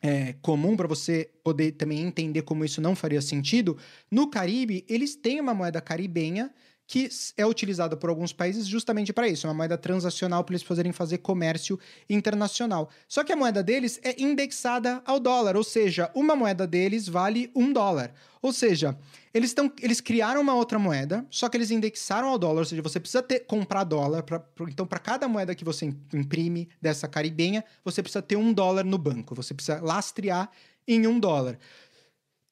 [0.02, 3.78] é, comum para você poder também entender como isso não faria sentido,
[4.10, 6.52] no Caribe, eles têm uma moeda caribenha
[6.86, 10.92] que é utilizada por alguns países justamente para isso, uma moeda transacional para eles poderem
[10.92, 11.78] fazer comércio
[12.10, 12.90] internacional.
[13.08, 17.50] Só que a moeda deles é indexada ao dólar, ou seja, uma moeda deles vale
[17.54, 18.12] um dólar.
[18.42, 18.98] Ou seja,
[19.34, 22.82] eles, estão, eles criaram uma outra moeda, só que eles indexaram ao dólar, ou seja,
[22.82, 24.22] você precisa ter, comprar dólar.
[24.22, 28.84] Pra, então, para cada moeda que você imprime dessa caribenha, você precisa ter um dólar
[28.84, 29.34] no banco.
[29.34, 30.50] Você precisa lastrear
[30.86, 31.58] em um dólar.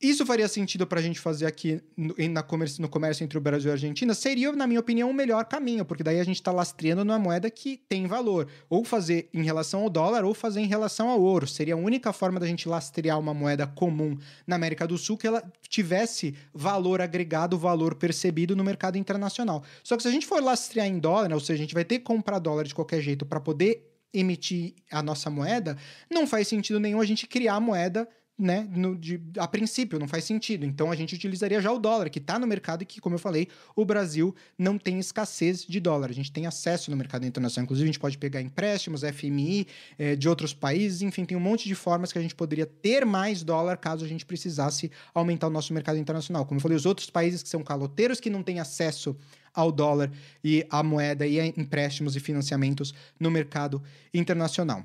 [0.00, 3.40] Isso faria sentido para a gente fazer aqui no, na comércio, no comércio entre o
[3.40, 4.14] Brasil e a Argentina?
[4.14, 7.50] Seria, na minha opinião, o melhor caminho, porque daí a gente está lastreando numa moeda
[7.50, 8.48] que tem valor.
[8.70, 11.46] Ou fazer em relação ao dólar, ou fazer em relação ao ouro.
[11.46, 15.26] Seria a única forma da gente lastrear uma moeda comum na América do Sul que
[15.26, 19.62] ela tivesse valor agregado, valor percebido no mercado internacional.
[19.84, 21.98] Só que se a gente for lastrear em dólar, ou seja, a gente vai ter
[21.98, 25.76] que comprar dólar de qualquer jeito para poder emitir a nossa moeda,
[26.10, 28.08] não faz sentido nenhum a gente criar a moeda
[28.40, 30.64] né, no, de, a princípio, não faz sentido.
[30.64, 33.18] Então a gente utilizaria já o dólar, que está no mercado e que, como eu
[33.18, 36.08] falei, o Brasil não tem escassez de dólar.
[36.08, 37.64] A gente tem acesso no mercado internacional.
[37.64, 39.66] Inclusive, a gente pode pegar empréstimos, FMI,
[39.98, 43.04] eh, de outros países, enfim, tem um monte de formas que a gente poderia ter
[43.04, 46.46] mais dólar caso a gente precisasse aumentar o nosso mercado internacional.
[46.46, 49.16] Como eu falei, os outros países que são caloteiros, que não têm acesso
[49.52, 50.10] ao dólar
[50.42, 53.82] e à moeda e a empréstimos e financiamentos no mercado
[54.14, 54.84] internacional.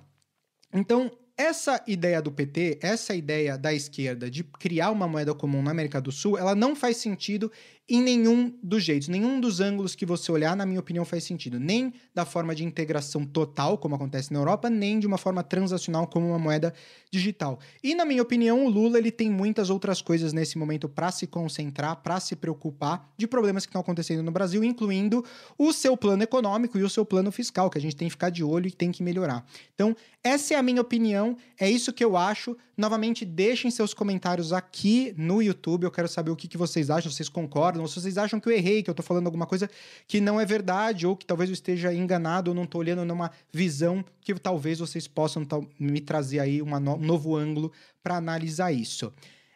[0.74, 5.72] Então, essa ideia do PT, essa ideia da esquerda de criar uma moeda comum na
[5.72, 7.52] América do Sul, ela não faz sentido
[7.88, 11.60] em nenhum dos jeitos, nenhum dos ângulos que você olhar, na minha opinião, faz sentido.
[11.60, 16.08] Nem da forma de integração total, como acontece na Europa, nem de uma forma transacional,
[16.08, 16.74] como uma moeda
[17.12, 17.60] digital.
[17.84, 21.28] E, na minha opinião, o Lula ele tem muitas outras coisas nesse momento para se
[21.28, 25.24] concentrar, para se preocupar de problemas que estão acontecendo no Brasil, incluindo
[25.56, 28.32] o seu plano econômico e o seu plano fiscal, que a gente tem que ficar
[28.32, 29.46] de olho e tem que melhorar.
[29.76, 32.58] Então, essa é a minha opinião, é isso que eu acho.
[32.78, 35.84] Novamente, deixem seus comentários aqui no YouTube.
[35.84, 38.48] Eu quero saber o que, que vocês acham, vocês concordam, ou se vocês acham que
[38.48, 39.70] eu errei, que eu tô falando alguma coisa
[40.08, 43.32] que não é verdade, ou que talvez eu esteja enganado, ou não tô olhando numa
[43.52, 45.46] visão que talvez vocês possam
[45.80, 47.72] me trazer aí um novo ângulo
[48.04, 49.12] para analisar isso.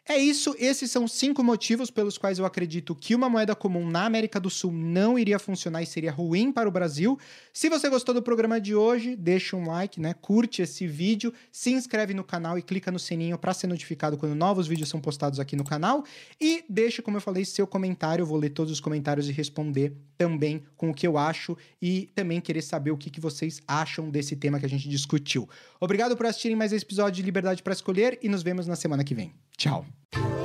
[0.08, 4.06] É isso, esses são cinco motivos pelos quais eu acredito que uma moeda comum na
[4.06, 7.18] América do Sul não iria funcionar e seria ruim para o Brasil.
[7.52, 10.14] Se você gostou do programa de hoje, deixa um like, né?
[10.14, 14.34] Curte esse vídeo, se inscreve no canal e clica no sininho para ser notificado quando
[14.34, 16.04] novos vídeos são postados aqui no canal.
[16.40, 18.22] E deixa, como eu falei, seu comentário.
[18.22, 22.10] Eu vou ler todos os comentários e responder também com o que eu acho e
[22.14, 25.48] também querer saber o que, que vocês acham desse tema que a gente discutiu.
[25.80, 29.04] Obrigado por assistirem mais esse episódio de Liberdade para Escolher e nos vemos na semana
[29.04, 29.32] que vem.
[29.56, 29.89] Tchau!
[30.12, 30.39] Bye.